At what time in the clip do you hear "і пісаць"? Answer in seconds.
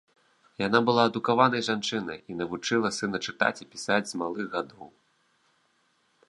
3.63-4.03